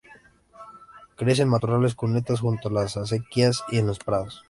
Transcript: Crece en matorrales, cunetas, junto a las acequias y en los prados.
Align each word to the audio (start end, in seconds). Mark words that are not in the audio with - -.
Crece 1.15 1.43
en 1.43 1.49
matorrales, 1.49 1.93
cunetas, 1.93 2.39
junto 2.39 2.69
a 2.69 2.71
las 2.71 2.97
acequias 2.97 3.63
y 3.69 3.77
en 3.77 3.85
los 3.85 3.99
prados. 3.99 4.39